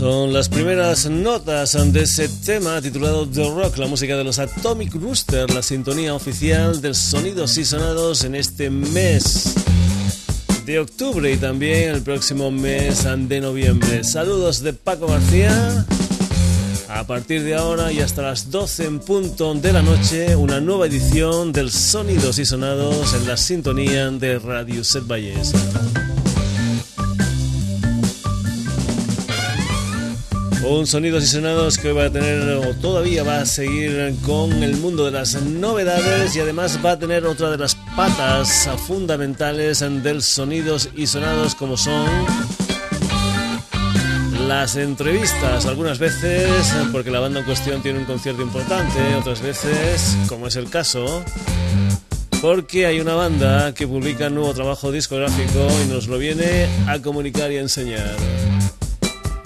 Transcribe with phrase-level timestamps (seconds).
[0.00, 4.94] Son las primeras notas de ese tema titulado The Rock, la música de los Atomic
[4.94, 9.54] Rooster, la sintonía oficial de sonidos y sonados en este mes
[10.64, 14.02] de octubre y también el próximo mes de noviembre.
[14.02, 15.84] Saludos de Paco García.
[16.88, 20.86] A partir de ahora y hasta las 12 en punto de la noche, una nueva
[20.86, 25.52] edición del Sonidos y Sonados en la sintonía de Radio Set Valles.
[30.70, 34.76] Un sonidos y sonados que va a tener o todavía va a seguir con el
[34.76, 40.22] mundo de las novedades y además va a tener otra de las patas fundamentales del
[40.22, 42.06] sonidos y sonados como son
[44.46, 46.48] las entrevistas, algunas veces
[46.92, 51.24] porque la banda en cuestión tiene un concierto importante, otras veces, como es el caso,
[52.40, 57.00] porque hay una banda que publica un nuevo trabajo discográfico y nos lo viene a
[57.00, 58.69] comunicar y a enseñar.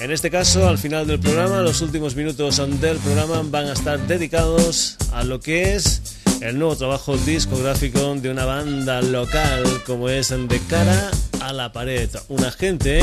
[0.05, 3.99] En este caso, al final del programa, los últimos minutos del programa van a estar
[4.07, 6.03] dedicados a lo que es
[6.43, 11.11] el nuevo trabajo discográfico de una banda local como es De cara
[11.41, 12.11] a la pared.
[12.29, 13.03] Una gente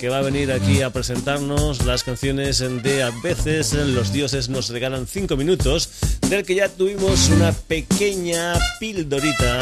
[0.00, 4.70] que va a venir aquí a presentarnos las canciones de A veces los dioses nos
[4.70, 5.88] regalan 5 minutos,
[6.28, 9.60] del que ya tuvimos una pequeña pildorita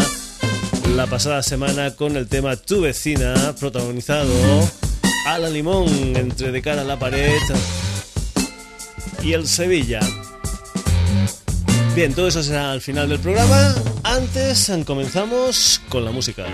[0.97, 4.33] la pasada semana con el tema Tu vecina, protagonizado
[5.35, 7.39] a la limón entre de cara a la pared
[9.23, 10.01] y el Sevilla.
[11.95, 13.75] Bien, todo eso será al final del programa.
[14.05, 16.47] Antes comenzamos con la música.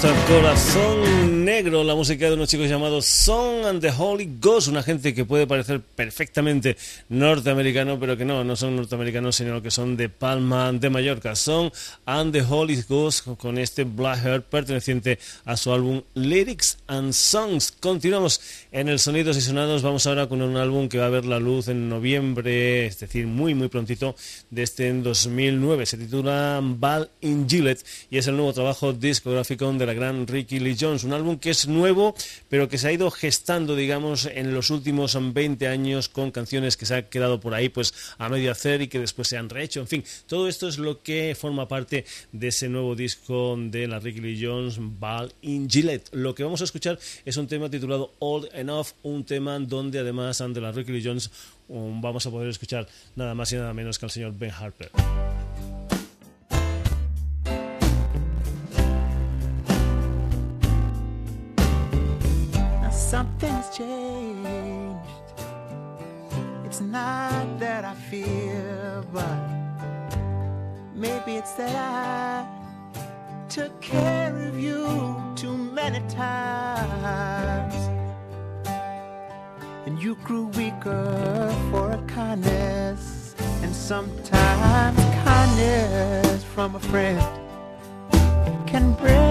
[0.00, 1.29] Corazón
[1.62, 5.26] Negro, la música de unos chicos llamados Song and the Holy Ghost, una gente que
[5.26, 6.74] puede parecer perfectamente
[7.10, 11.36] norteamericano, pero que no, no son norteamericanos, sino que son de Palma de Mallorca.
[11.36, 11.70] Song
[12.06, 17.72] and the Holy Ghost con este Black Heart perteneciente a su álbum Lyrics and Songs.
[17.78, 18.40] Continuamos
[18.72, 21.40] en el Sonidos y Sonados, vamos ahora con un álbum que va a ver la
[21.40, 24.16] luz en noviembre, es decir, muy muy prontito
[24.48, 25.84] de este 2009.
[25.84, 30.58] Se titula Ball in Gillette y es el nuevo trabajo discográfico de la gran Ricky
[30.58, 32.14] Lee Jones, un álbum que es nuevo,
[32.48, 36.86] pero que se ha ido gestando, digamos, en los últimos 20 años con canciones que
[36.86, 39.80] se han quedado por ahí pues a medio hacer y que después se han rehecho,
[39.80, 43.98] en fin, todo esto es lo que forma parte de ese nuevo disco de la
[43.98, 46.08] Ricky Lee Jones, Ball in Gillette.
[46.12, 50.38] Lo que vamos a escuchar es un tema titulado Old Enough, un tema donde además
[50.38, 51.30] de la Ricky Lee Jones
[51.68, 54.90] um, vamos a poder escuchar nada más y nada menos que al señor Ben Harper.
[63.10, 65.34] Something's changed.
[66.64, 69.40] It's not that I fear, but
[70.94, 72.46] maybe it's that I
[73.48, 77.74] took care of you too many times.
[79.86, 83.34] And you grew weaker for a kindness,
[83.64, 87.26] and sometimes kindness from a friend
[88.68, 89.29] can break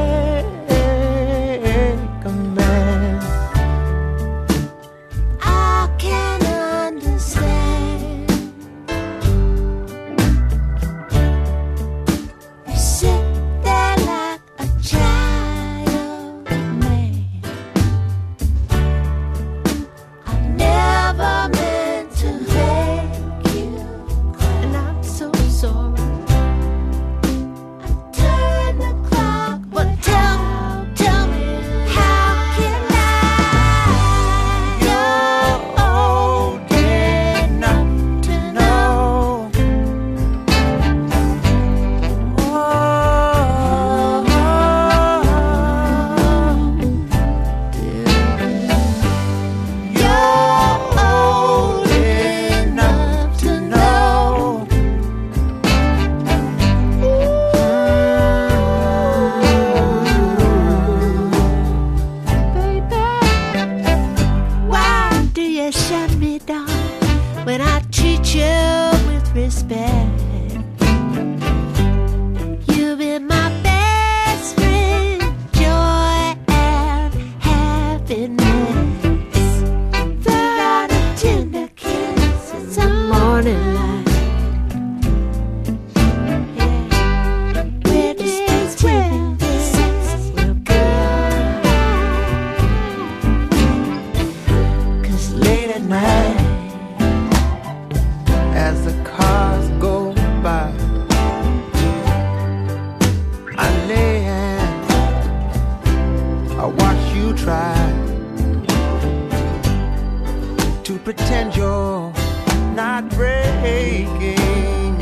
[113.00, 115.02] heart breaking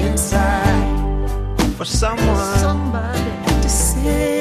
[0.00, 4.31] inside for someone, somebody to say.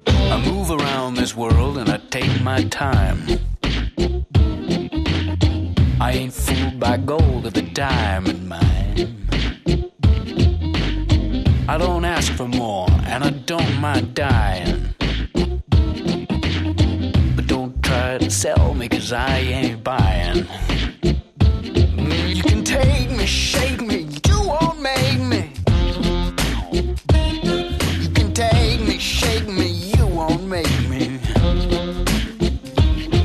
[0.07, 3.23] I move around this world and I take my time.
[5.99, 9.29] I ain't fooled by gold or the diamond mine.
[11.67, 14.86] I don't ask for more, and I don't mind dying.
[18.33, 20.47] Sell me, cause I ain't buying.
[21.03, 25.53] You can take me, shake me, you won't make me.
[26.73, 31.21] You can take me, shake me, you won't make me.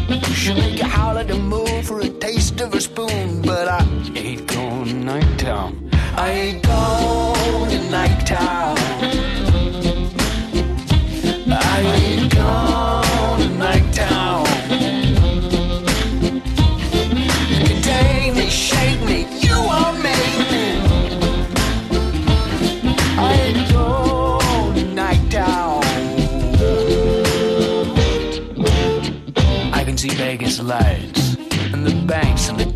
[0.09, 3.83] You should make howl at the moon for a taste of a spoon, but I
[4.15, 5.89] ain't going night town.
[6.15, 7.89] I ain't going to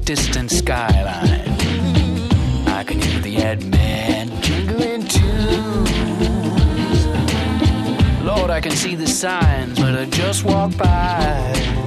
[0.06, 1.50] distant skyline.
[2.68, 5.84] I can hear the ad man jingling too.
[8.24, 11.85] Lord, I can see the signs, but I just walk by.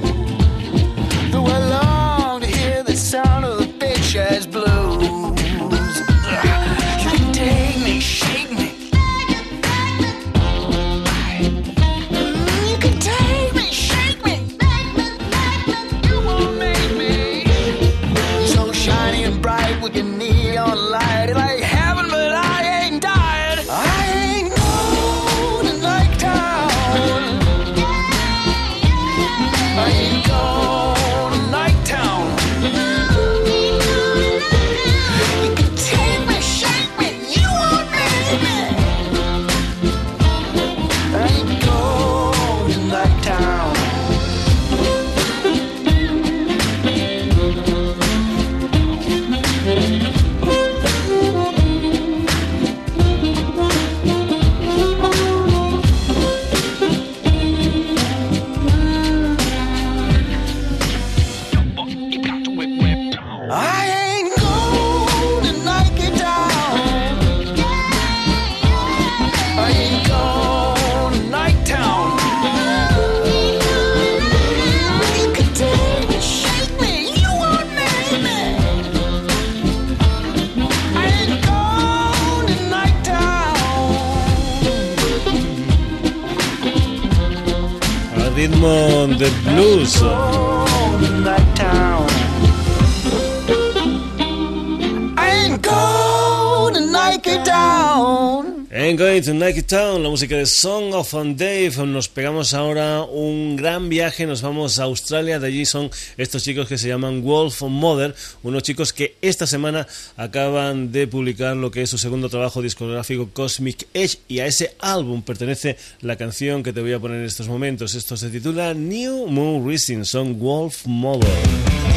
[100.19, 101.71] Música de Song of Dave.
[101.85, 105.39] Nos pegamos ahora un gran viaje, nos vamos a Australia.
[105.39, 109.87] De allí son estos chicos que se llaman Wolf Mother, unos chicos que esta semana
[110.17, 114.17] acaban de publicar lo que es su segundo trabajo discográfico Cosmic Edge.
[114.27, 117.95] Y a ese álbum pertenece la canción que te voy a poner en estos momentos.
[117.95, 121.88] Esto se titula New Moon Rising, son Wolf Mother.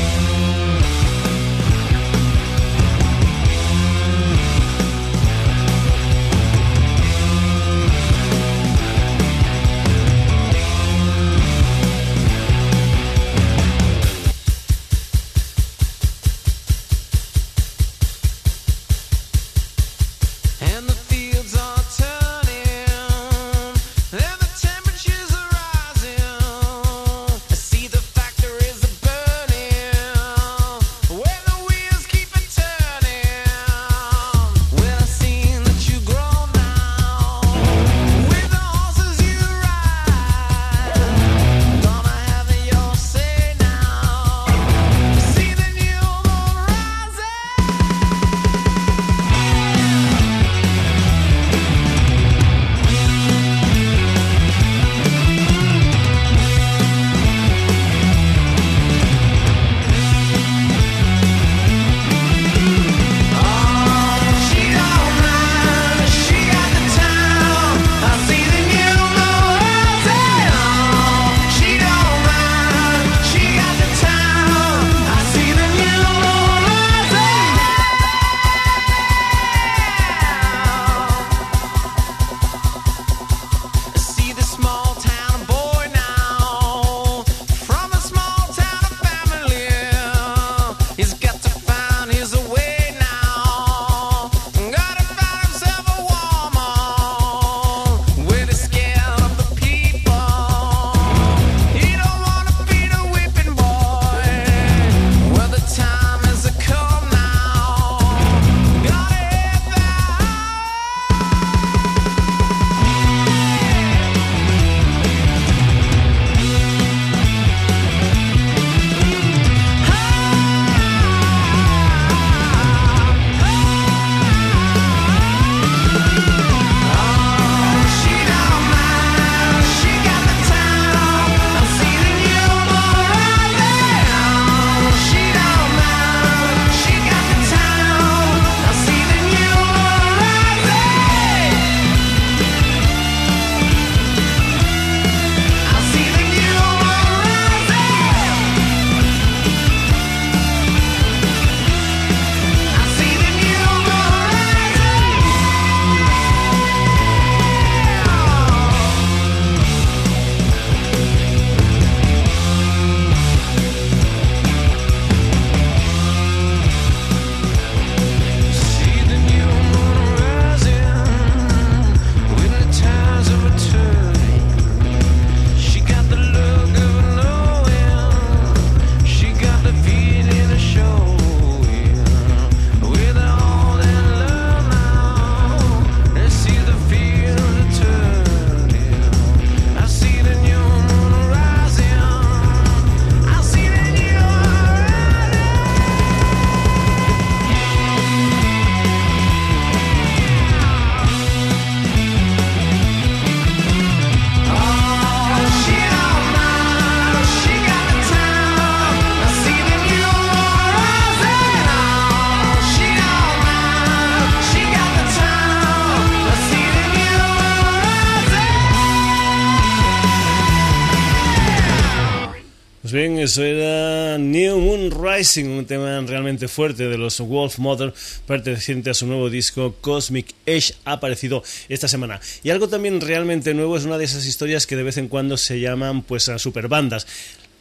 [225.23, 227.95] Rising, un tema realmente fuerte de los Wolf Mother,
[228.27, 232.21] perteneciente a su nuevo disco Cosmic Age, aparecido esta semana.
[232.43, 235.37] Y algo también realmente nuevo es una de esas historias que de vez en cuando
[235.37, 237.07] se llaman pues superbandas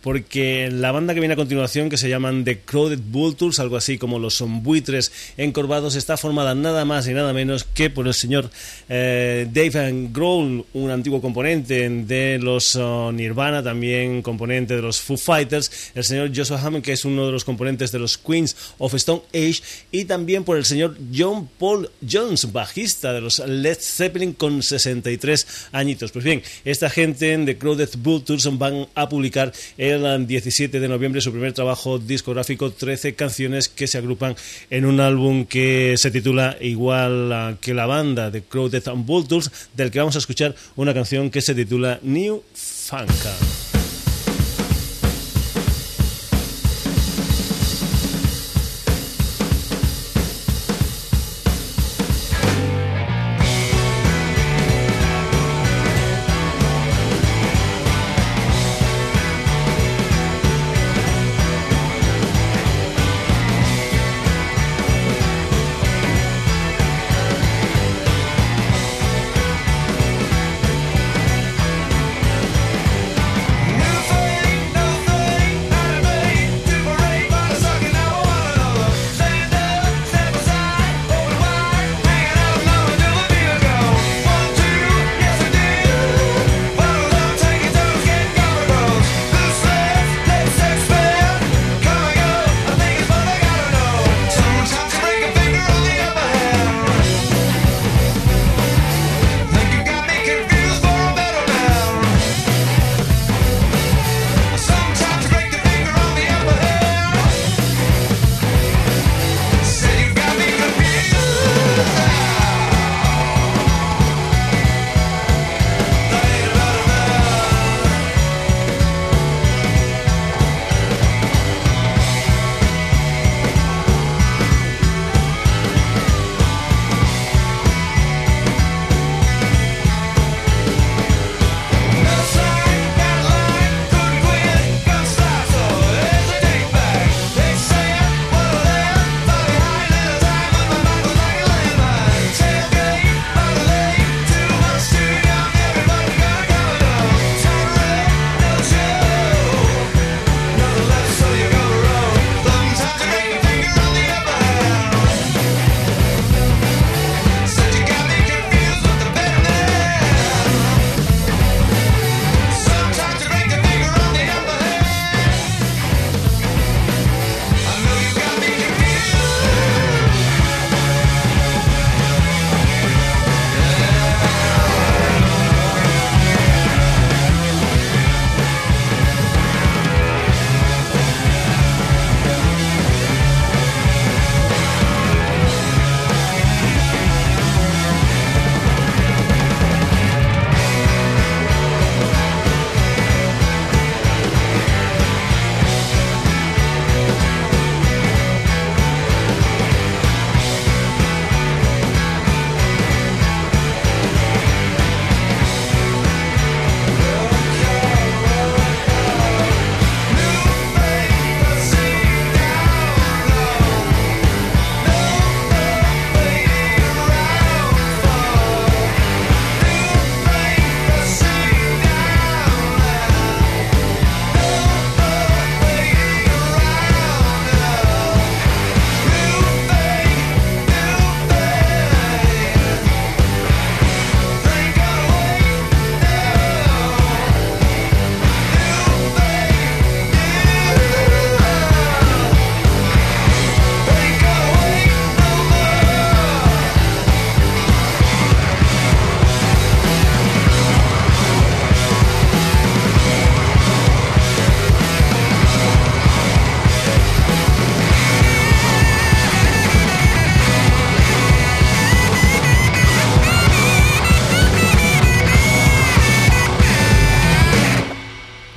[0.02, 3.98] porque la banda que viene a continuación, que se llaman The Crowded Vultures, algo así
[3.98, 8.14] como los son buitres encorvados, está formada nada más y nada menos que por el
[8.14, 8.50] señor
[8.90, 15.18] eh, Dave Grohl, un antiguo componente de los oh, Nirvana, también componente de los Foo
[15.18, 18.94] Fighters, el señor Joshua Hammond, que es uno de los componentes de los Queens of
[18.96, 19.62] Stone Age,
[19.92, 25.70] y también por el señor John Paul Jones, bajista de los Led Zeppelin con 63
[25.72, 26.12] añitos.
[26.12, 31.22] Pues bien, esta gente en The Crowded Vultures van a publicar el 17 de noviembre
[31.22, 34.36] su primer trabajo discográfico, 13 canciones que se agrupan
[34.70, 39.92] en un álbum que se titula igual que la banda de Crowded and Vultures, del
[39.92, 43.71] que vamos a escuchar una canción que se titula New Funka.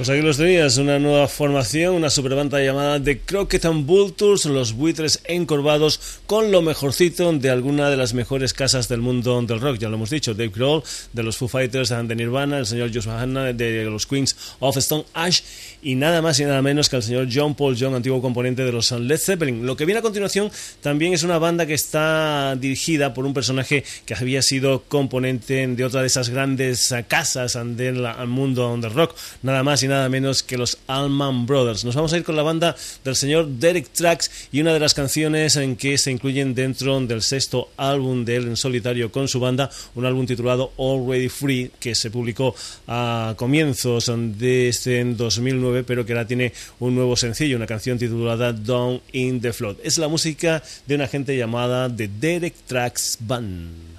[0.05, 4.75] Pues aquí los tenías, una nueva formación, una superbanda llamada The Crockett and Vultures, los
[4.75, 9.79] buitres encorvados con lo mejorcito de alguna de las mejores casas del mundo del rock.
[9.79, 10.83] Ya lo hemos dicho, Dave Grohl
[11.15, 15.07] de los Foo Fighters de Nirvana, el señor Joshua Hanna de los Queens of Stone
[15.15, 15.41] Ash
[15.83, 18.73] y nada más y nada menos que el señor John Paul Young, antiguo componente de
[18.73, 19.65] los Led Zeppelin.
[19.65, 20.51] Lo que viene a continuación
[20.83, 25.83] también es una banda que está dirigida por un personaje que había sido componente de
[25.83, 30.59] otra de esas grandes casas del mundo del rock, nada más y nada menos que
[30.59, 31.85] los Allman Brothers.
[31.85, 34.95] Nos vamos a ir con la banda del señor Derek Trax y una de las
[34.95, 39.41] canciones en que se incluyen dentro del sexto álbum de él en solitario con su
[39.41, 42.55] banda, un álbum titulado Already Free que se publicó
[42.87, 48.53] a comienzos de este 2009, pero que ahora tiene un nuevo sencillo, una canción titulada
[48.53, 49.77] Down in the Flood.
[49.83, 53.94] Es la música de una gente llamada The Derek Trax Band.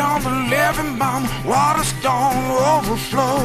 [0.00, 3.38] On the living bomb, water's gonna overflow.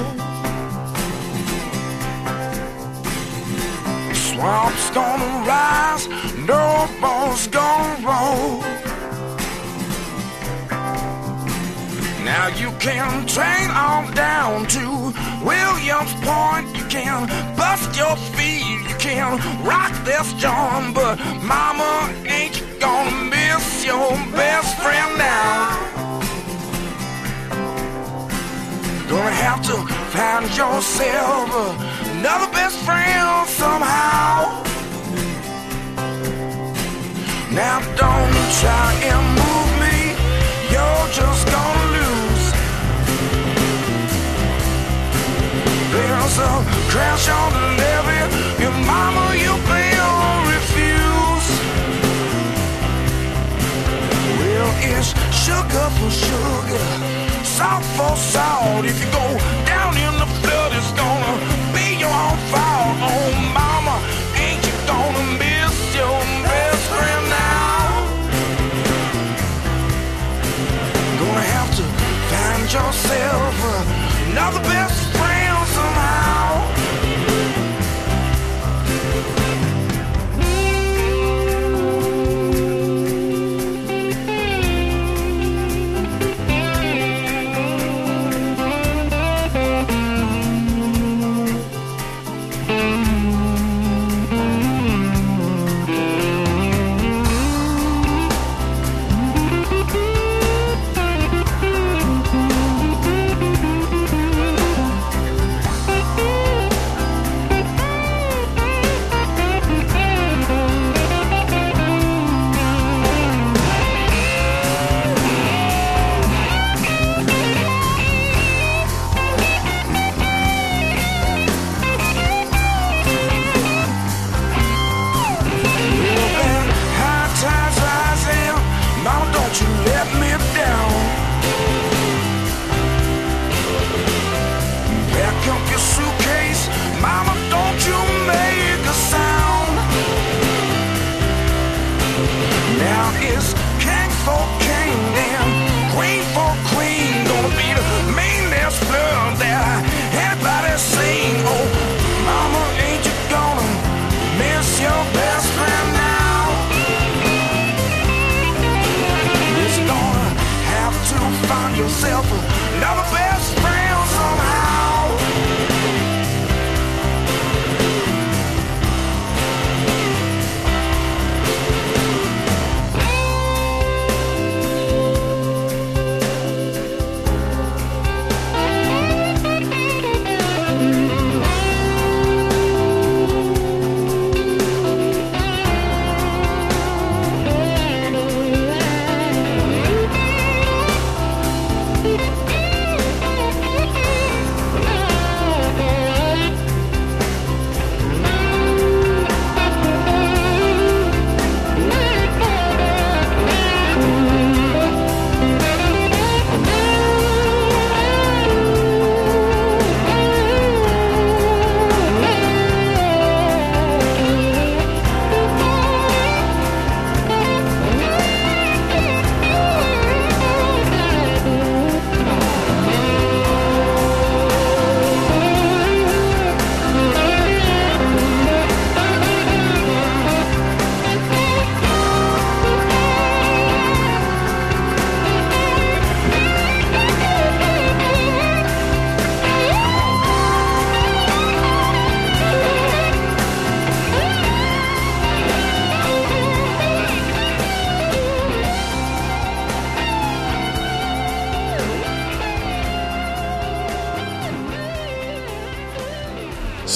[4.13, 6.07] Swamp's gonna rise,
[6.47, 8.59] no bones gonna roll.
[12.25, 15.13] Now you can train on down to
[15.45, 16.75] Williams Point.
[16.75, 23.85] You can bust your feet, you can rock this joint, but mama ain't gonna miss
[23.85, 26.00] your best friend now.
[29.11, 29.75] Gonna have to
[30.15, 31.49] find yourself
[32.15, 34.63] another best friend somehow.
[37.51, 39.97] Now don't try and move me,
[40.71, 42.45] you're just gonna lose.
[45.91, 46.53] There's a
[46.91, 50.21] crash on the levee, your mama, you will
[50.55, 51.47] refuse.
[54.39, 55.09] Well, it's
[55.43, 57.20] sugar for sugar
[57.61, 58.85] salt for salt.
[58.85, 59.27] If you go
[59.73, 61.35] down in the flood, it's gonna
[61.75, 62.95] be your own fault.
[63.09, 63.95] Oh, mama,
[64.43, 67.85] ain't you gonna miss your best friend now?
[71.21, 71.85] Gonna have to
[72.31, 73.53] find yourself
[74.31, 75.00] another best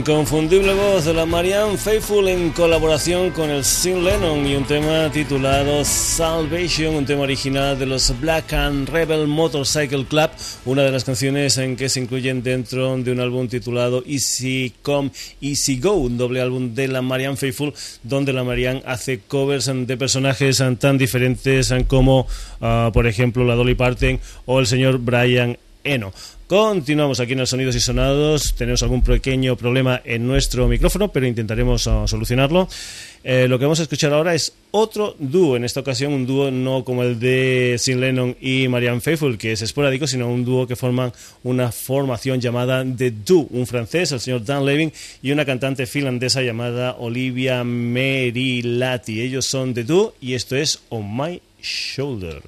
[0.00, 5.10] inconfundible voz de la Marianne Faithful en colaboración con el Sin Lennon y un tema
[5.12, 10.30] titulado Salvation, un tema original de los Black and Rebel Motorcycle Club,
[10.64, 15.10] una de las canciones en que se incluyen dentro de un álbum titulado Easy Come,
[15.42, 19.96] Easy Go, un doble álbum de la Marianne Faithful, donde la Marianne hace covers de
[19.98, 22.26] personajes tan diferentes como,
[22.62, 26.10] ah, por ejemplo, la Dolly Parton o el señor Brian Eno.
[26.50, 28.54] Continuamos aquí en el Sonidos y Sonados.
[28.56, 32.68] Tenemos algún pequeño problema en nuestro micrófono, pero intentaremos ah, solucionarlo.
[33.22, 36.50] Eh, lo que vamos a escuchar ahora es otro dúo, en esta ocasión un dúo
[36.50, 40.66] no como el de Sin Lennon y Marianne Faithfull, que es esporádico, sino un dúo
[40.66, 41.12] que forman
[41.44, 46.42] una formación llamada The Do, un francés, el señor Dan Levin, y una cantante finlandesa
[46.42, 49.20] llamada Olivia Merilati.
[49.20, 52.42] Ellos son The Do y esto es On My Shoulder.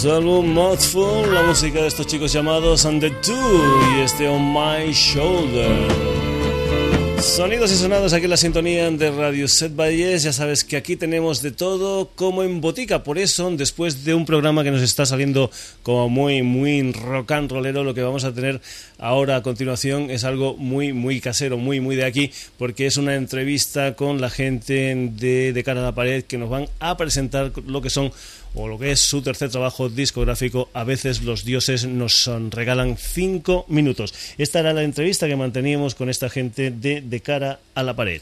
[0.00, 3.34] Su álbum Mouthful, la música de estos chicos llamados And the Two
[3.94, 6.30] y este On My Shoulder.
[7.20, 10.22] Sonidos y sonados aquí en la sintonía de Radio Set Valles.
[10.22, 13.02] Ya sabes que aquí tenemos de todo como en botica.
[13.02, 15.50] Por eso, después de un programa que nos está saliendo
[15.82, 18.62] como muy, muy rock and rollero, lo que vamos a tener
[19.00, 23.16] ahora a continuación es algo muy, muy casero, muy, muy de aquí, porque es una
[23.16, 27.52] entrevista con la gente de, de Cara a la Pared que nos van a presentar
[27.66, 28.12] lo que son
[28.54, 33.64] o lo que es su tercer trabajo discográfico, a veces los dioses nos regalan cinco
[33.68, 34.14] minutos.
[34.38, 38.20] Esta era la entrevista que manteníamos con esta gente de De cara a la pared.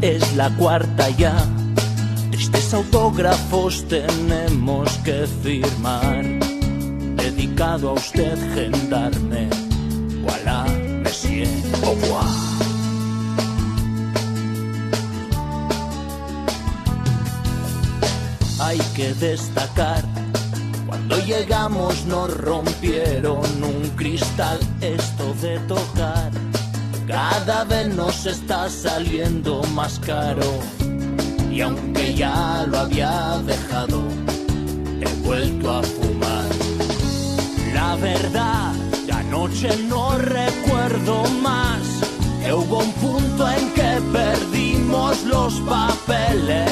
[0.00, 1.36] Es la cuarta ya.
[2.30, 6.24] Tristes autógrafos tenemos que firmar.
[7.16, 9.48] Dedicado a usted, gendarme.
[10.22, 10.66] Voilà,
[11.02, 11.48] monsieur,
[11.84, 12.26] au revoir.
[18.58, 20.02] Hay que destacar
[20.86, 26.45] cuando llegamos nos rompieron un cristal, esto de tocar.
[27.06, 30.58] Cada vez nos está saliendo más caro.
[31.52, 34.02] Y aunque ya lo había dejado,
[35.00, 36.50] he vuelto a fumar.
[37.72, 38.72] La verdad,
[39.06, 41.80] de anoche no recuerdo más.
[42.42, 46.70] Que hubo un punto en que perdimos los papeles.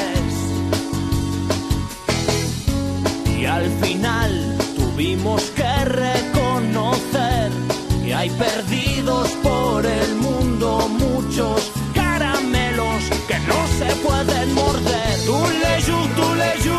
[3.39, 7.51] Y al final tuvimos que reconocer
[8.03, 8.29] que hay
[9.43, 15.19] por el mundo muchos caramelos que no se pueden morder.
[15.25, 16.77] Tú leyu,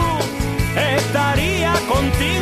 [0.97, 2.36] estaría contigo.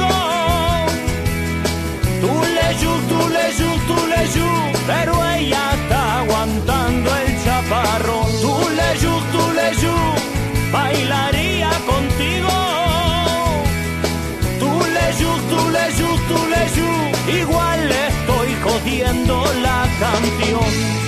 [20.44, 21.03] Canción.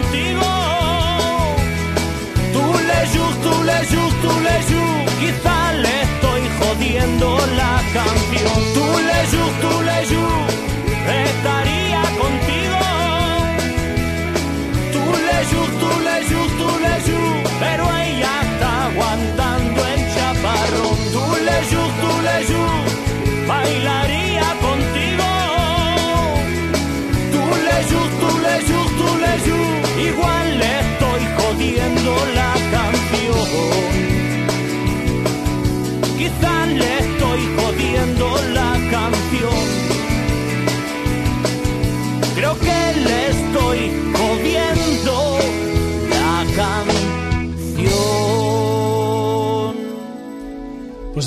[0.00, 0.46] Contigo.
[2.52, 4.84] Tú leyu, tú leyu, tú leyu,
[5.20, 8.58] quizá le estoy jodiendo la canción.
[8.74, 9.87] Tú leyu, tú leyu, estaría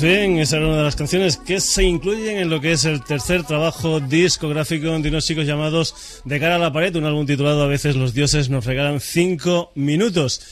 [0.02, 3.04] bien, esa era una de las canciones que se incluyen en lo que es el
[3.04, 7.62] tercer trabajo discográfico de unos chicos llamados De cara a la pared, un álbum titulado
[7.62, 10.42] A veces los dioses nos regalan cinco minutos.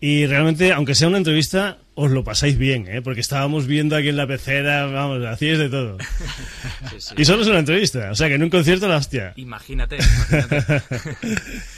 [0.00, 3.02] Y realmente, aunque sea una entrevista, os lo pasáis bien, ¿eh?
[3.02, 5.96] porque estábamos viendo aquí en la pecera, vamos, hacíais de todo.
[7.16, 9.32] Y solo es una entrevista, o sea que en un concierto la hostia.
[9.36, 9.96] Imagínate,
[10.30, 10.82] imagínate.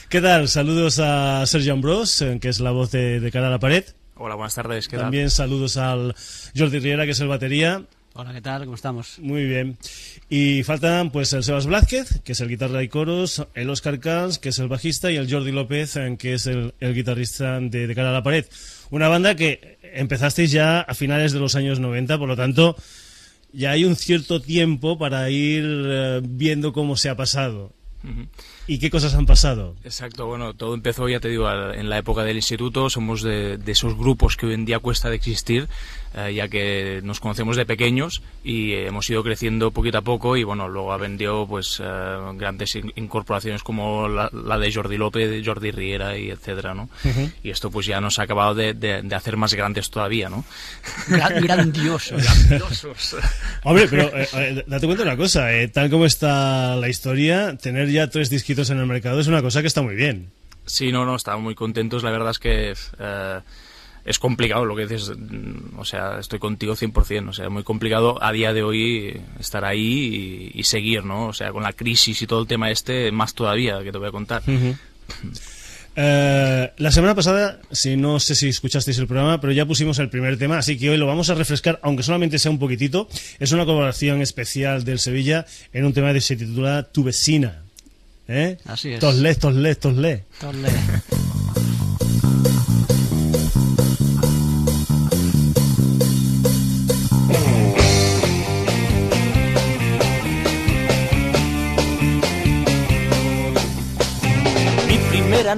[0.08, 0.48] ¿Qué tal?
[0.48, 3.84] Saludos a Sergio Ambrós, eh, que es la voz de, de cara a la pared.
[4.22, 4.86] Hola, buenas tardes.
[4.86, 5.06] ¿qué tal?
[5.06, 6.14] También saludos al
[6.54, 7.82] Jordi Riera, que es el batería.
[8.12, 8.64] Hola, ¿qué tal?
[8.64, 9.18] ¿Cómo estamos?
[9.18, 9.78] Muy bien.
[10.28, 14.38] Y faltan pues el Sebas Blázquez, que es el guitarra y coros, el Oscar Cans,
[14.38, 17.86] que es el bajista, y el Jordi López, eh, que es el, el guitarrista de,
[17.86, 18.44] de Cara a la Pared.
[18.90, 22.76] Una banda que empezasteis ya a finales de los años 90, por lo tanto,
[23.54, 27.72] ya hay un cierto tiempo para ir eh, viendo cómo se ha pasado.
[28.04, 28.26] Ujú.
[28.66, 29.74] ¿Y qué cosas han pasado?
[29.84, 32.88] Exacto, bueno, todo empezó, ya te digo, en la época del instituto.
[32.88, 35.68] Somos de, de esos grupos que hoy en día cuesta de existir,
[36.14, 40.36] eh, ya que nos conocemos de pequeños y eh, hemos ido creciendo poquito a poco.
[40.36, 44.96] Y bueno, luego ha vendido pues eh, grandes in- incorporaciones como la, la de Jordi
[44.96, 46.88] López, Jordi Riera y etcétera, ¿no?
[47.42, 50.44] Y esto pues ya nos ha acabado de, de- de hacer más grandes todavía, ¿no?
[51.08, 52.16] Gra- grandioso.
[52.48, 53.16] Grandiosos.
[53.64, 57.56] Hombre, pero eh, eh, date cuenta de una cosa, eh, tal como está la historia,
[57.56, 60.30] tener ya tres disquitos en el mercado es una cosa que está muy bien.
[60.66, 62.02] Sí, no, no, estamos muy contentos.
[62.04, 63.40] La verdad es que eh,
[64.04, 65.12] es complicado lo que dices.
[65.16, 67.28] mm, O sea, estoy contigo 100%.
[67.28, 71.26] O sea, muy complicado a día de hoy estar ahí y, y seguir, ¿no?
[71.28, 74.08] O sea, con la crisis y todo el tema este, más todavía, que te voy
[74.08, 74.42] a contar.
[75.96, 80.08] Eh, la semana pasada, si no sé si escuchasteis el programa, pero ya pusimos el
[80.08, 83.08] primer tema, así que hoy lo vamos a refrescar, aunque solamente sea un poquitito.
[83.38, 87.62] Es una colaboración especial del Sevilla en un tema que se titula Tu vecina.
[88.28, 88.56] ¿Eh?
[88.66, 89.00] Así es.
[89.00, 90.24] Tosle, tosle, tosle.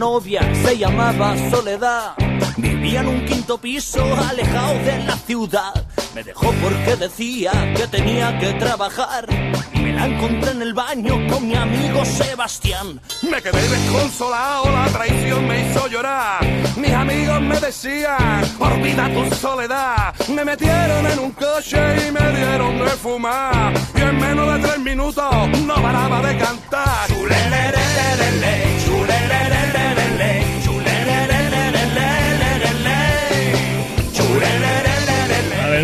[0.02, 2.14] Novia se llamaba Soledad.
[2.56, 5.72] Vivía en un quinto piso alejado de la ciudad.
[6.12, 9.28] Me dejó porque decía que tenía que trabajar.
[9.74, 13.00] Me la encontré en el baño con mi amigo Sebastián.
[13.30, 16.44] Me quedé desconsolado, la traición me hizo llorar.
[16.76, 20.14] Mis amigos me decían, olvida tu soledad.
[20.28, 23.72] Me metieron en un coche y me dieron de fumar.
[23.94, 25.32] Y en menos de tres minutos
[25.64, 27.06] no paraba de cantar.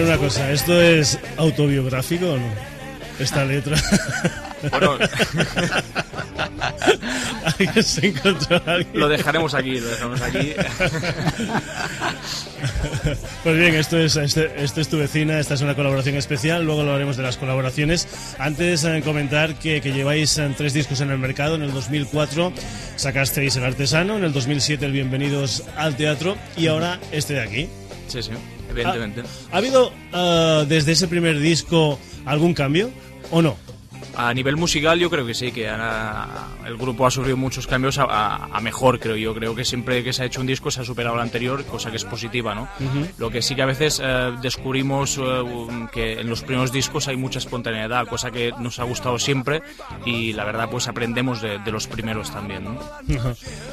[0.09, 2.47] Una cosa, ¿esto es autobiográfico o no?
[3.19, 3.77] Esta letra.
[4.71, 4.93] Bueno,
[7.45, 8.99] Alguien se encontró alguien.
[8.99, 10.55] lo dejaremos aquí, lo dejaremos aquí.
[13.45, 16.81] Pues bien, esto es, este, esto es tu vecina, esta es una colaboración especial, luego
[16.81, 18.09] hablaremos de las colaboraciones.
[18.39, 22.53] Antes eh, comentar que, que lleváis eh, tres discos en el mercado, en el 2004
[22.97, 27.69] sacasteis El Artesano, en el 2007 el Bienvenidos al Teatro y ahora este de aquí.
[28.09, 28.33] Sí, sí,
[29.53, 32.91] ¿Ha habido eh, desde ese primer disco algún cambio
[33.31, 33.57] o no?
[34.21, 36.27] A nivel musical yo creo que sí, que ahora
[36.67, 39.33] el grupo ha sufrido muchos cambios a, a- a mejor, creo yo.
[39.33, 41.91] Creo que siempre que se ha hecho un disco se ha superado el anterior, cosa
[41.91, 42.69] que es positiva, ¿no?
[43.17, 47.17] Lo que sí que a veces eh, descubrimos eh, que en los primeros discos hay
[47.17, 49.63] mucha espontaneidad, cosa que nos ha gustado siempre
[50.05, 52.79] y la verdad pues aprendemos de, de los primeros también, ¿no?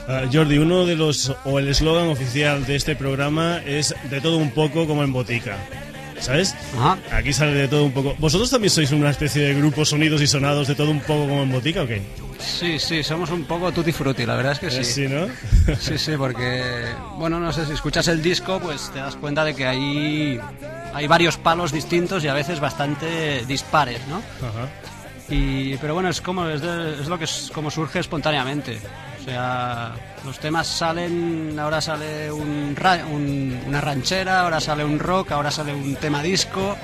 [0.08, 4.38] Ah, Jordi, uno de los, o el eslogan oficial de este programa es de todo
[4.38, 5.58] un poco como en botica.
[6.20, 6.56] ¿Sabes?
[6.78, 6.98] Ajá.
[7.12, 8.16] Aquí sale de todo un poco.
[8.20, 11.44] ¿Vosotros también sois una especie de grupo sonidos y sonados de todo un poco como
[11.44, 12.02] en botica o qué?
[12.40, 14.80] Sí, sí, somos un poco tutti frutti, la verdad es que sí.
[14.80, 15.28] Eh, Sí, ¿no?
[15.80, 16.86] Sí, sí, porque,
[17.18, 20.40] bueno, no sé, si escuchas el disco, pues te das cuenta de que hay,
[20.94, 24.18] hay varios palos distintos y a veces bastante dispares, ¿no?
[24.18, 24.70] Ajá.
[25.30, 28.80] Y, pero bueno, es como es, de- es lo que es, como surge espontáneamente.
[29.26, 35.74] O sea, los temas salen, ahora sale una ranchera, ahora sale un rock, ahora sale
[35.74, 36.78] un tema disco.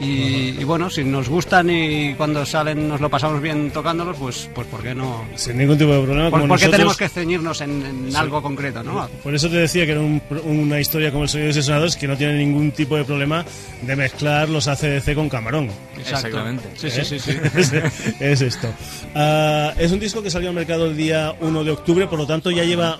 [0.00, 4.50] Y, y bueno, si nos gustan y cuando salen nos lo pasamos bien tocándolos, pues,
[4.54, 5.24] pues ¿por qué no?
[5.36, 6.30] Sin ningún tipo de problema.
[6.30, 9.08] ¿Por, como por qué nosotros- tenemos que ceñirnos en, en algo concreto, no?
[9.22, 12.06] Por eso te decía que era un- una historia como el Sonidos y Sonados que
[12.06, 13.44] no tiene ningún tipo de problema
[13.82, 15.70] de mezclar los ACDC con Camarón.
[15.96, 16.26] Exacto.
[16.28, 16.64] Exactamente.
[16.76, 17.38] Sí, sí, sí, sí.
[17.56, 17.72] es,
[18.20, 18.68] es esto.
[19.14, 22.26] Ah, es un disco que salió al mercado el día 1 de octubre, por lo
[22.26, 22.98] tanto ya lleva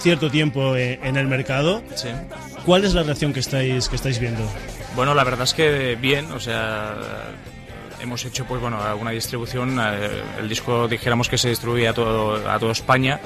[0.00, 1.82] cierto tiempo eh, en el mercado.
[1.94, 2.08] Sí.
[2.66, 4.42] ¿Cuál es la reacción que estáis, que estáis viendo?
[4.98, 6.96] Bueno, la verdad es que bien, o sea,
[8.00, 9.78] hemos hecho pues bueno una distribución.
[9.80, 13.20] eh, el disco dijéramos que se distribuye a todo, a toda España.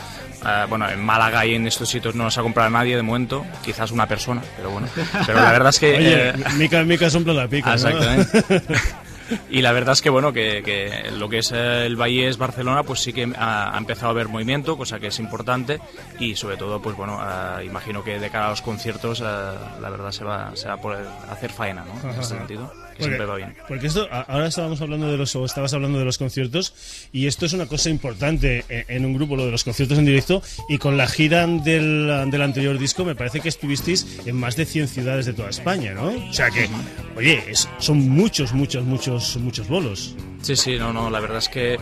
[0.44, 3.46] Eh, bueno, en Málaga y en estos sitios no nos ha comprado nadie de momento,
[3.64, 4.86] quizás una persona, pero bueno.
[5.26, 5.96] Pero la verdad es que.
[5.96, 7.88] Oye, eh, mica, mica sombra la pica, ¿no?
[9.50, 13.00] Y la verdad es que bueno que, que lo que es el Valles Barcelona pues
[13.00, 15.80] sí que ha, ha empezado a haber movimiento, cosa que es importante.
[16.18, 19.90] Y sobre todo pues bueno eh, imagino que de cara a los conciertos eh, la
[19.90, 22.10] verdad se va, se va a poder hacer faena, ¿no?
[22.10, 23.54] En este sentido, que siempre va bien.
[23.68, 26.74] porque esto, ahora estábamos hablando de los, o estabas hablando de los conciertos,
[27.12, 30.04] y esto es una cosa importante en, en un grupo, lo de los conciertos en
[30.04, 34.56] directo, y con la gira del, del anterior disco, me parece que estuvisteis en más
[34.56, 36.08] de 100 ciudades de toda España, ¿no?
[36.28, 36.68] O sea que,
[37.16, 40.14] oye, es- son muchos, muchos, muchos, muchos bolos.
[40.42, 41.78] Sí, sí, no, no, la verdad es que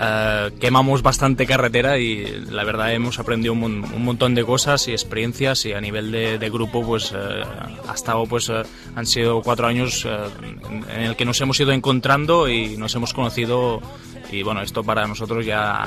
[0.00, 4.92] eh, quemamos bastante carretera y la verdad hemos aprendido un, un montón de cosas y
[4.92, 7.42] experiencias y a nivel de, grupo pues eh,
[7.88, 8.62] ha estado pues eh,
[8.94, 13.12] han sido cuatro años en, en el que nos hemos ido encontrando y nos hemos
[13.12, 13.80] conocido
[14.30, 15.82] y bueno, esto para nosotros ya,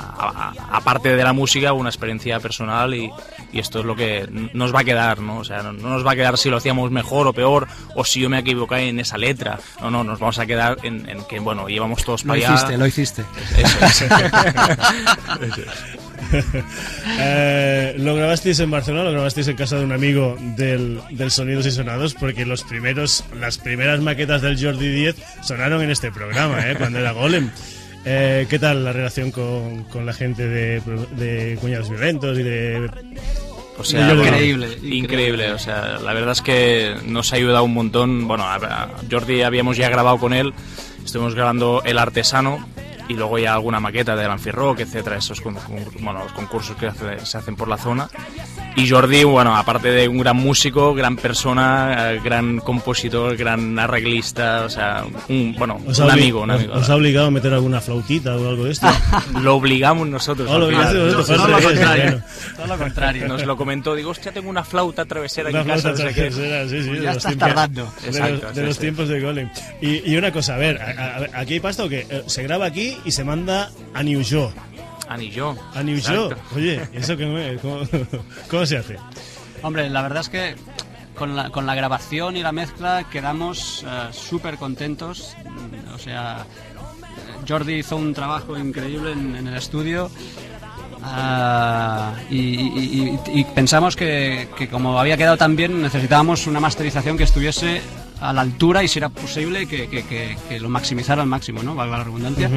[0.70, 3.10] aparte de la música, una experiencia personal y,
[3.52, 5.38] y esto es lo que nos va a quedar, ¿no?
[5.38, 8.04] O sea, no, no nos va a quedar si lo hacíamos mejor o peor o
[8.04, 9.58] si yo me equivoqué en esa letra.
[9.80, 12.54] No, no, nos vamos a quedar en, en que, bueno, llevamos todos Lo para allá.
[12.54, 13.24] hiciste, lo hiciste.
[13.56, 14.04] Eso es.
[17.18, 21.66] Eh, lo grabasteis en Barcelona, lo grabasteis en casa de un amigo del, del Sonidos
[21.66, 26.70] y Sonados, porque los primeros, las primeras maquetas del Jordi 10 sonaron en este programa,
[26.70, 26.74] ¿eh?
[26.76, 27.50] cuando era Golem.
[28.04, 30.80] Eh, ¿Qué tal la relación con, con la gente de,
[31.16, 32.90] de Cuñados Violentos y de...
[33.78, 34.36] O sea, Increíble, bueno,
[34.76, 34.96] increíble.
[34.96, 35.52] increíble.
[35.52, 38.28] O sea, la verdad es que nos ha ayudado un montón.
[38.28, 40.52] Bueno, a- Jordi habíamos ya grabado con él,
[41.04, 42.66] estuvimos grabando El Artesano
[43.12, 46.76] y luego ya alguna maqueta de Alan Rock, etcétera, esos con- con- bueno, los concursos
[46.76, 48.08] que hace- se hacen por la zona.
[48.74, 54.64] Y Jordi, bueno, aparte de un gran músico, gran persona, eh, gran compositor, gran arreglista,
[54.64, 56.74] o sea, un, bueno, ¿Os un amigo, un os- amigo.
[56.74, 58.86] os ha obligado a meter alguna flautita o algo de esto?
[59.42, 60.48] Lo obligamos nosotros.
[60.50, 60.86] Oh, lo final.
[60.96, 62.22] obligaste vosotros, Todo lo contrario.
[62.56, 63.28] Todo lo contrario.
[63.28, 65.80] Nos lo comentó, digo, hostia, tengo una flauta travesera Una en casa.
[65.92, 66.22] flauta no sé qué.
[66.30, 67.92] trasera, sí, sí, Pues de ya los estás tiempos- tardando.
[68.02, 68.80] De, Exacto, los, de sí, los sí.
[68.80, 69.50] tiempos de Golem.
[69.82, 72.06] Y, y una cosa, a ver, a- a ver, aquí hay pasta o qué?
[72.08, 74.54] Eh, Se graba aquí y se manda a New York.
[75.08, 75.54] Ani yo.
[75.74, 75.98] A New.
[75.98, 76.38] York.
[76.56, 77.80] Oye, ¿eso qué, me- cómo,
[78.50, 78.96] cómo se hace?
[79.62, 80.54] Hombre, la verdad es que
[81.14, 85.34] con la, con la grabación y la mezcla quedamos eh, súper contentos.
[85.94, 86.46] O sea,
[87.02, 90.10] eh, Jordi hizo un trabajo increíble en, en el estudio.
[91.02, 96.60] ah, y, y- y- y pensamos que, que como había quedado tan bien necesitábamos una
[96.60, 97.82] masterización que estuviese
[98.22, 101.62] a la altura y si era posible que, que- que- que lo maximizara al máximo,
[101.62, 101.74] ¿no?
[101.74, 102.48] Valga la redundancia.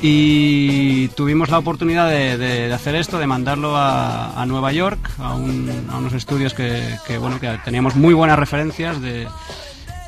[0.00, 4.98] Y tuvimos la oportunidad de, de- de hacer esto, de mandarlo a, a Nueva York,
[5.18, 9.26] a, un- a unos estudios que, que, bueno, que teníamos muy buenas referencias de,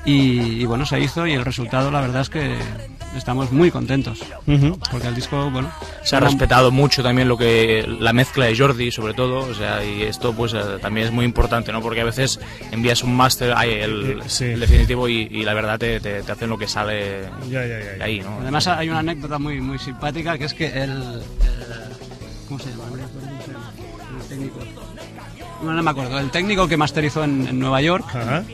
[0.05, 2.57] y, y, bueno, se hizo y el resultado la verdad es que
[3.17, 4.21] estamos muy contentos.
[4.91, 5.71] Porque el disco, bueno,
[6.05, 9.85] Se ha respetado mucho también lo que la mezcla de Jordi, sobre todo, o sea,
[9.85, 11.81] y esto pues eh, también es muy importante, ¿no?
[11.81, 12.39] Porque a veces
[12.71, 14.45] envías un máster, el, sí.
[14.45, 17.79] el definitivo y, y la verdad te, te- te hacen lo que sale Ya, ya,
[17.79, 18.39] ya, de ahí, ¿no?
[18.41, 21.23] Además hay una anécdota muy muy simpática que es que el, el-
[22.49, 22.85] ¿cómo se llama?
[24.21, 24.61] El técnico.
[25.63, 26.19] No, no me acuerdo.
[26.19, 28.05] El técnico que masterizó en, en Nueva York.
[28.15, 28.45] Ajá.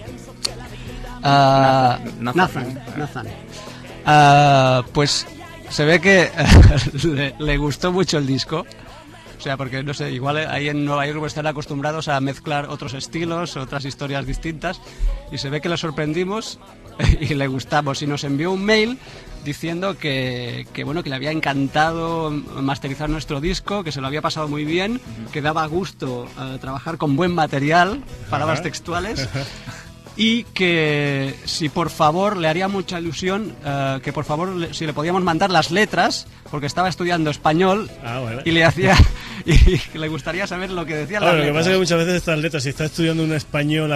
[1.22, 2.34] ah, Nathan.
[2.36, 2.82] Nathan.
[2.96, 3.26] Nathan.
[4.07, 5.26] Ah, pues
[5.70, 6.30] se ve que
[7.05, 8.66] le, le gustó mucho el disco.
[9.38, 12.94] O sea, porque no sé, igual ahí en Nueva York están acostumbrados a mezclar otros
[12.94, 14.80] estilos, otras historias distintas,
[15.32, 16.61] y se ve que le sorprendimos
[17.20, 18.03] y le gustamos.
[18.03, 18.98] Y nos envió un mail
[19.44, 24.22] diciendo que, que, bueno, que le había encantado masterizar nuestro disco, que se lo había
[24.22, 25.00] pasado muy bien,
[25.32, 28.00] que daba gusto eh, trabajar con buen material,
[28.30, 29.28] palabras textuales.
[30.16, 34.84] y que si por favor le haría mucha ilusión eh, que por favor le- si
[34.86, 38.94] le podíamos mandar las letras porque estaba estudiando español Ah, y le hacía
[39.46, 42.14] y le gustaría saber lo que Ahora, las lo que pasa es que muchas veces
[42.16, 43.90] estas letras, si está estudiando un español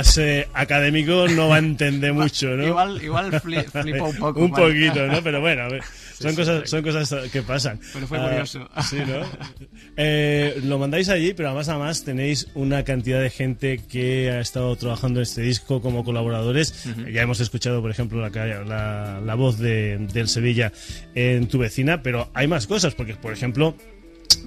[0.54, 2.66] académico, no va a entender mucho, ¿no?
[2.66, 5.22] igual igual fli- flipó un poco un poquito, ¿no?
[5.22, 5.82] Pero bueno, a ver,
[6.18, 7.80] son, cosas, son cosas que pasan.
[7.92, 8.68] Pero fue Ah, curioso.
[8.88, 9.20] sí, ¿no?
[9.98, 14.76] Eh, lo mandáis allí, pero además, además tenéis una cantidad de gente que ha estado
[14.76, 16.84] trabajando en este disco como colaboradores.
[17.12, 18.28] Ya hemos escuchado, por ejemplo, la,
[18.64, 20.70] la, la voz de, del Sevilla
[21.14, 23.74] en tu vecina, pero hay más cosas, porque, por ejemplo,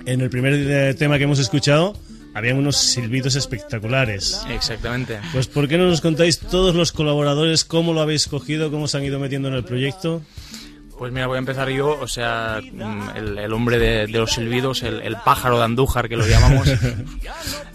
[0.05, 1.97] en el primer eh, tema que hemos escuchado,
[2.35, 4.41] habían unos silbidos espectaculares.
[4.49, 5.17] Exactamente.
[5.33, 8.97] Pues, ¿por qué no nos contáis todos los colaboradores cómo lo habéis cogido, cómo se
[8.97, 10.21] han ido metiendo en el proyecto?
[10.99, 14.33] Pues mira, voy a empezar yo, o sea, mm, el, el hombre de, de los
[14.33, 16.67] silbidos, el, el pájaro de Andújar que lo llamamos.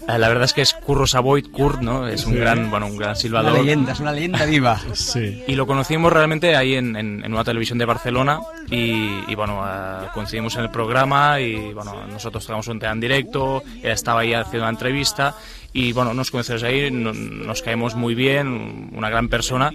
[0.07, 2.07] Eh, la verdad es que es Curro Savoy, Kurt, ¿no?
[2.07, 2.37] Es un Sí.
[2.39, 3.53] gran, bueno, un gran Una silbador.
[3.53, 4.79] leyenda, es una leyenda viva.
[4.93, 5.43] Sí.
[5.47, 9.63] Y lo conocimos realmente ahí en, en- en una televisión de Barcelona y, y, bueno,
[9.67, 14.19] eh, coincidimos en el programa y bueno, nosotros tocamos un tema en directo, él estaba
[14.19, 15.35] ahí haciendo una entrevista
[15.73, 19.71] y bueno, nos conocimos ahí, no- nos caemos muy bien, una gran persona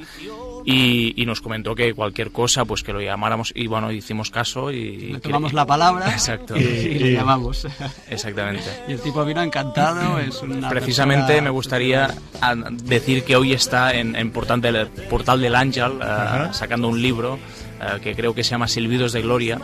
[0.64, 4.70] y, y nos comentó que cualquier cosa pues que lo llamáramos y bueno, hicimos caso
[4.70, 5.12] y...
[5.12, 6.56] Le tomamos la palabra Exacto.
[6.56, 7.66] y, y le llamamos.
[8.08, 8.64] Exactamente.
[8.88, 12.14] Y el tipo vino encantado, es una Precisamente persona- me gustaría
[12.84, 16.52] decir que hoy está en, en Portal del, Portal del Ángel Ajá.
[16.52, 17.38] sacando un libro
[17.80, 19.61] eh, que creo que se llama Silbidos de Gloria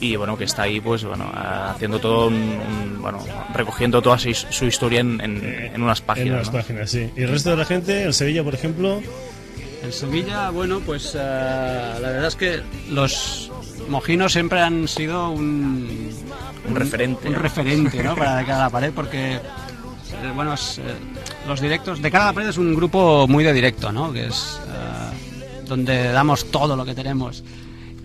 [0.00, 1.38] y bueno que está ahí pues bueno eh,
[1.70, 3.18] haciendo todo un, un- bueno
[3.54, 6.52] recogiendo toda su, su historia en, en- en unas En páginas unas ¿no?
[6.52, 7.10] páginas, sí.
[7.16, 9.00] Y el resto de la gente, el Sevilla, por ejemplo,
[9.82, 13.50] En Sevilla, bueno, pues eh, la verdad es que los
[13.88, 16.10] mojinos siempre han sido un,
[16.68, 17.28] Un referente.
[17.28, 18.14] un referente, ¿no?
[18.16, 19.40] Para de cara a la pared, porque eh,
[20.34, 20.82] bueno, es, eh,
[21.46, 24.12] los directos de cara a la pared es un grupo muy de directo, ¿no?
[24.12, 27.44] Que es eh, donde damos todo lo que tenemos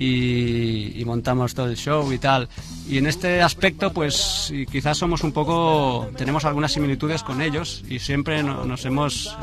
[0.04, 2.50] y, y montamos todo el show y tal.
[2.90, 8.00] Y en este aspecto, pues quizás somos un poco, tenemos algunas similitudes con ellos y
[8.00, 9.38] siempre no- nos hemos,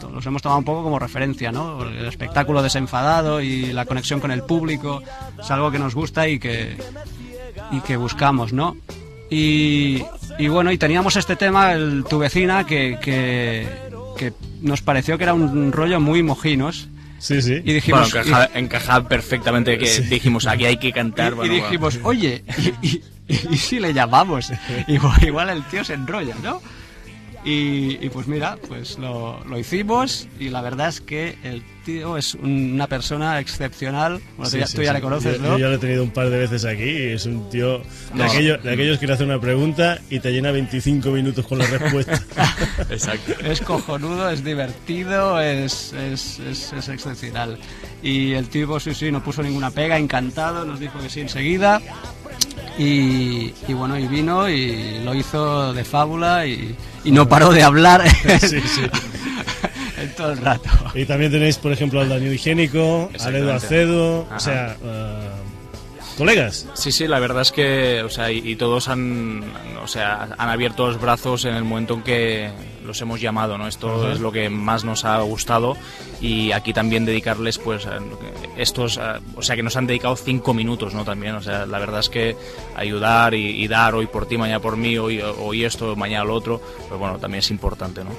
[0.00, 1.82] to- los hemos tomado un poco como referencia, ¿no?
[1.86, 5.02] El espectáculo desenfadado y la conexión con el público
[5.40, 6.76] es algo que nos gusta y que,
[7.70, 8.76] y que buscamos, ¿no?
[9.30, 10.02] Y,
[10.38, 13.66] y bueno, y teníamos este tema, el Tu vecina, que, que,
[14.18, 16.88] que nos pareció que era un rollo muy mojinos.
[17.22, 17.54] Sí, sí.
[17.64, 21.98] Y dijimos, bueno encaja, encaja perfectamente que dijimos aquí hay que cantar y bueno, dijimos,
[22.02, 22.44] oye,
[22.82, 23.02] y, y-
[23.50, 24.52] y si le llamamos,
[24.88, 26.60] igual, igual el tío se enrolla, ¿no?
[27.44, 32.16] Y, y pues mira, pues lo, lo hicimos y la verdad es que el tío
[32.16, 34.20] es una persona excepcional.
[34.36, 34.94] Bueno, Sí, tú, ya, sí, tú ya sí.
[34.94, 35.48] le conoces, Yo- ¿no?
[35.54, 37.84] Yo ya lo he tenido un par de veces aquí y es un tío de,
[38.14, 38.24] No.
[38.24, 41.66] aquello- de aquellos que le hace una pregunta y te llena 25 minutos con la
[41.66, 42.22] respuesta.
[42.90, 47.58] exacto Es cojonudo, es divertido, es, es, es, es excepcional.
[48.04, 51.82] Y el tipo, sí, sí, no puso ninguna pega, encantado, nos dijo que sí enseguida.
[52.78, 56.74] Y, y bueno, y vino y lo hizo de fábula y,
[57.04, 58.02] y no paró de hablar
[58.40, 58.82] Sí, sí.
[60.00, 60.68] en todo el rato.
[60.94, 63.50] Y también tenéis, por ejemplo, al Daniel Higiénico, al Edu.
[63.50, 64.36] Acedo, Ajá.
[64.36, 65.28] o sea, eh,
[66.18, 66.66] colegas.
[66.74, 69.42] Sí, sí, la verdad es que, o sea, y, y todos han,
[69.82, 72.50] o sea, han abierto los brazos en el momento en que
[72.84, 73.66] los hemos llamado, ¿no?
[73.68, 75.76] Esto es lo que más nos ha gustado
[76.20, 77.98] y aquí también dedicarles, pues, a-
[78.56, 81.04] estos, a- o sea, que nos han dedicado cinco minutos, ¿no?
[81.04, 82.36] También, o sea, la verdad es que
[82.76, 86.34] ayudar y, y dar hoy por ti, mañana por mí, hoy, hoy esto, mañana lo
[86.34, 88.10] otro, pues bueno, también es importante, ¿no?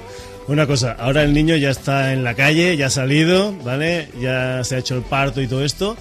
[0.46, 4.08] Una cosa, ahora el niño ya está en la calle, ya ha salido, ¿vale?
[4.20, 5.96] Ya se ha hecho el parto y todo esto.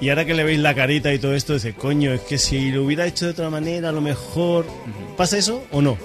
[0.00, 2.70] Y ahora que le veis la carita y todo esto, dice, coño, es que si
[2.70, 4.64] lo hubiera hecho de otra manera, a lo mejor...
[5.16, 5.96] ¿Pasa eso o no?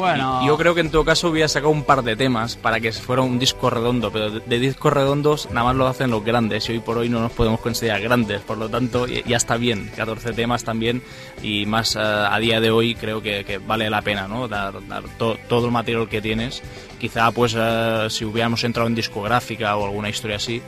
[0.00, 2.90] Bueno, Yo creo que en todo caso hubiera sacado un par de temas para que
[2.92, 6.68] fuera un disco redondo, pero de, de discos redondos nada más lo hacen los grandes
[6.68, 9.90] y hoy por hoy no nos podemos considerar grandes, por lo tanto ya está bien,
[9.96, 11.02] 14 temas también
[11.42, 14.48] y más eh, a día de hoy creo que, que vale la pena, ¿no?
[14.48, 16.62] Dar, dar to- todo el material que tienes.
[16.98, 20.60] Quizá pues eh, si hubiéramos entrado en discográfica o alguna historia así,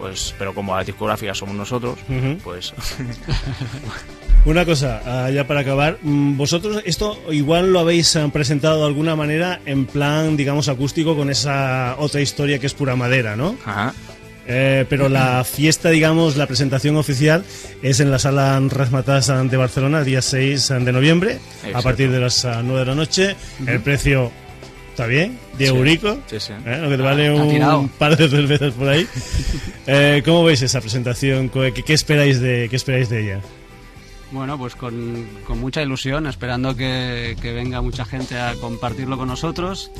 [0.00, 1.98] pues pero como la discográfica somos nosotros,
[2.42, 2.72] pues
[4.46, 8.86] Una cosa, ah, ya para acabar, mm, vosotros esto igual lo habéis ah, presentado de
[8.86, 13.56] alguna manera en plan, digamos, acústico con esa otra historia que es pura madera, ¿no?
[13.64, 13.92] ajá.
[14.46, 17.44] Eh, pero la fiesta, digamos, la presentación oficial
[17.82, 21.38] es en la sala Rasmatas de Barcelona, el día 6 de noviembre,
[21.74, 23.36] a partir de las ah, 9 de la noche.
[23.66, 24.32] El precio
[25.00, 25.76] está bien, 10 Sí.
[25.76, 26.52] euricos, Sí, sí.
[26.66, 26.78] ¿eh?
[26.82, 29.06] lo que te vale un par de cervezas por ahí.
[29.86, 31.48] Eh, ¿Cómo veis esa presentación?
[31.48, 33.40] ¿Qué, qué esperáis de, qué esperáis de ella?
[34.30, 39.26] Bueno, pues con, con mucha ilusión, esperando que, que venga mucha gente a compartirlo con
[39.26, 39.90] nosotros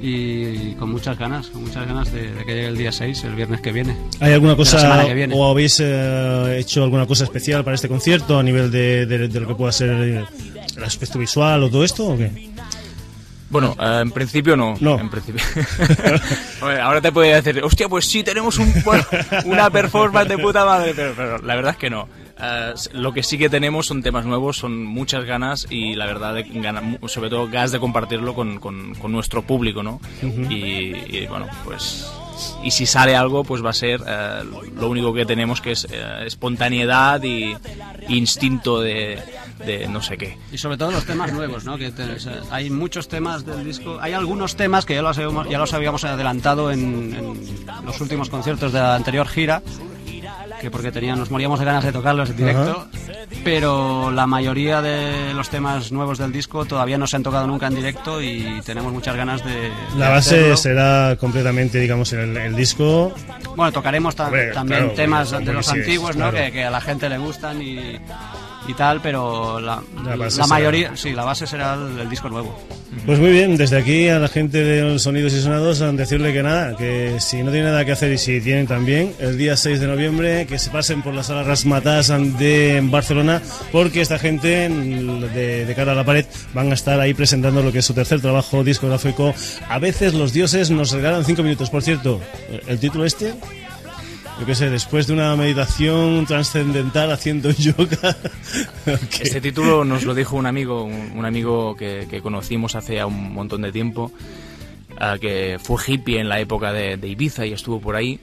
[0.00, 3.34] y con muchas ganas, con muchas ganas de, de que llegue el día 6, el
[3.34, 3.96] viernes que viene.
[4.20, 8.70] ¿Hay alguna cosa o habéis eh, hecho alguna cosa especial para este concierto a nivel
[8.70, 10.24] de, de- de lo que pueda ser el,
[10.76, 12.06] el aspecto visual o todo esto?
[12.10, 12.51] ¿o qué?
[13.52, 14.74] Bueno, eh, en principio no.
[14.80, 14.98] No.
[14.98, 15.42] En principio.
[16.62, 19.04] Hombre, ahora te podría decir, hostia, pues sí, tenemos un, bueno,
[19.44, 22.08] una performance de puta madre, pero, pero la verdad es que no.
[22.44, 26.34] Eh, lo que sí que tenemos son temas nuevos, son muchas ganas y la verdad,
[26.34, 30.00] de, gana- sobre todo ganas de compartirlo con, con- con nuestro público, ¿no?
[30.50, 32.10] y, y, bueno, pues.
[32.64, 34.42] Y si sale algo, pues va a ser eh,
[34.76, 35.86] lo único que tenemos que es
[36.24, 37.54] espontaneidad y
[38.08, 39.18] instinto de,
[39.66, 40.36] de no sé qué.
[40.52, 41.78] Y sobre todo los temas nuevos, ¿no?
[41.78, 45.16] Que te- o sea, hay muchos temas del disco, hay algunos temas que ya los
[45.18, 49.62] habíamos, ya los habíamos adelantado en, en los últimos conciertos de la anterior gira,
[50.60, 52.86] que porque tenían, nos moríamos de ganas de tocarlos en directo,
[53.42, 57.66] pero la mayoría de los temas nuevos del disco todavía no se han tocado nunca
[57.66, 59.70] en directo y tenemos muchas ganas de...
[59.96, 60.56] La de base hacerlo.
[60.56, 63.12] será completamente, digamos, en el, el disco.
[63.56, 66.30] Bueno, tocaremos ta- Hombre, también claro, temas de los sí, antiguos, ¿no?
[66.30, 66.46] claro.
[66.46, 67.98] Que, que a la gente le gustan y,
[68.68, 72.08] y tal, pero la, La la, base será- mayoría, sí, la base será el, el
[72.10, 72.58] disco nuevo.
[73.06, 76.42] Pues muy bien, desde aquí a la gente de los Sonidos y Sonados decirle que
[76.42, 79.80] nada, que si no tienen nada que hacer y si tienen también, el día 6
[79.80, 82.08] de noviembre que se pasen por la sala Rasmatas
[82.38, 83.40] de Barcelona,
[83.72, 87.72] porque esta gente de, de cara a la pared van a estar ahí presentando lo
[87.72, 89.34] que es su tercer trabajo discográfico.
[89.70, 91.70] A veces los dioses nos regalan cinco minutos.
[91.70, 92.20] Por cierto,
[92.68, 93.32] el título este,
[94.42, 98.16] yo qué sé, después de una meditación trascendental haciendo yoga.
[99.08, 99.22] ¿qué?
[99.22, 103.62] Este título nos lo dijo un amigo, un, amigo que, que conocimos hace un montón
[103.62, 104.10] de tiempo,
[104.98, 108.18] ah, que fue hippie en la época de, de Ibiza y estuvo por ahí.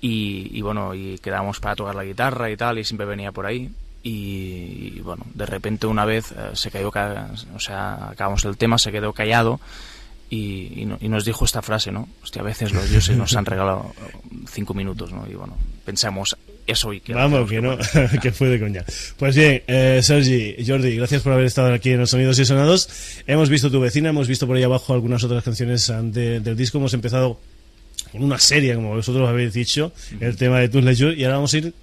[0.00, 3.46] Y, y bueno, y quedamos para tocar la guitarra y tal, y siempre venía por
[3.46, 3.70] ahí.
[4.02, 8.56] Y, y bueno, de repente una vez eh, se cayó, ca- o sea, acabamos el
[8.56, 9.60] tema, se quedó callado
[10.30, 12.08] y, y no- y nos dijo esta frase, ¿no?
[12.22, 14.16] Hostia, a veces los dioses nos han regalado eh,
[14.50, 15.26] cinco minutos, ¿no?
[15.30, 17.12] Y bueno, pensamos eso y que...
[17.12, 17.76] Vamos, que no,
[18.22, 18.84] que fue de coña.
[19.18, 22.88] Pues bien, eh, Sergi, Jordi, gracias por haber estado aquí en los Sonidos y Sonados.
[23.26, 26.56] Hemos visto Tu Vecina, hemos visto por ahí abajo algunas otras canciones ah, de- del
[26.56, 26.78] disco.
[26.78, 27.40] Hemos empezado
[28.12, 31.52] con una serie, como vosotros habéis dicho, el tema de Tus Leisure, y ahora vamos
[31.54, 31.74] a ir,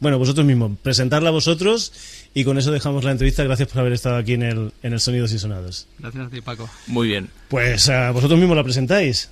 [0.00, 1.92] bueno, vosotros mismos, presentarla a vosotros,
[2.34, 3.44] y con eso dejamos la entrevista.
[3.44, 5.88] Gracias por haber estado aquí en el, en el Sonidos y Sonados.
[5.98, 6.68] Gracias a ti, Paco.
[6.86, 7.30] Muy bien.
[7.48, 9.30] Pues ah, vosotros mismos la presentáis.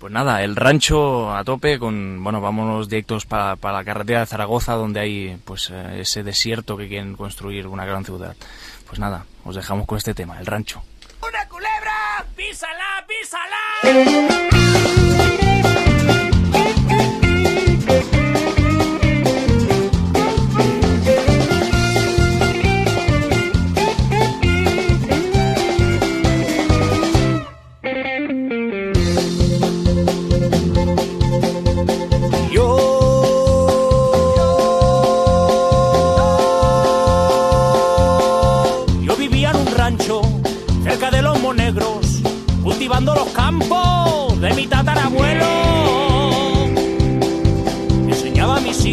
[0.00, 4.72] Pues nada, el rancho a tope con, bueno, vámonos directos para la carretera de Zaragoza
[4.72, 8.34] donde hay pues eh, ese desierto que quieren construir una gran ciudad.
[8.86, 10.82] Pues nada, os dejamos con este tema, el rancho.
[11.20, 12.24] ¡Una culebra!
[12.34, 13.60] ¡Písala, písala!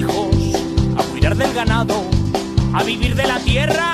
[0.04, 2.04] A cuidar del ganado,
[2.74, 3.90] a vivir de la tierra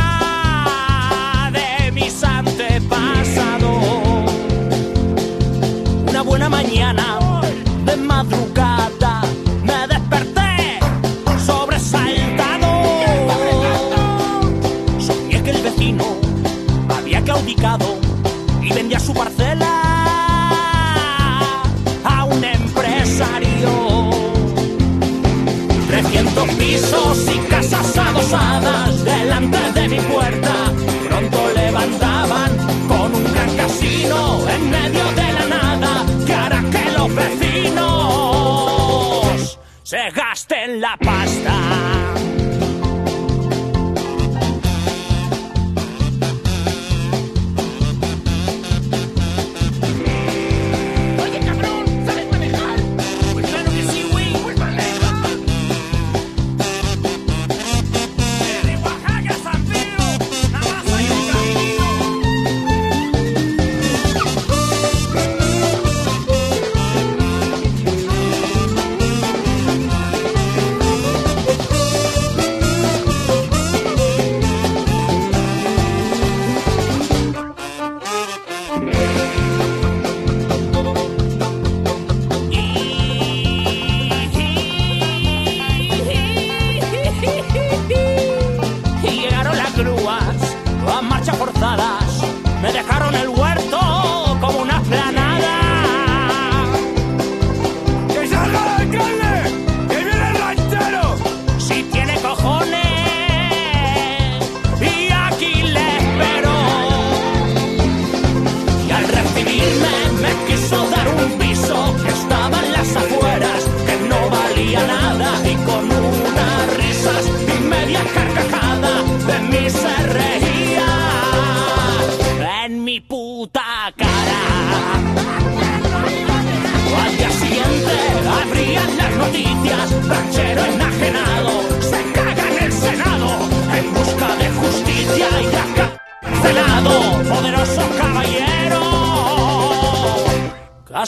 [1.52, 3.72] de mis antepasados.
[6.10, 7.03] Una buena mañana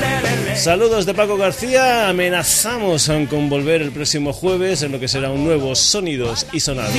[0.56, 5.44] Saludos de Paco García, amenazamos con volver el próximo jueves en lo que será un
[5.44, 6.92] nuevo Sonidos y Sonados.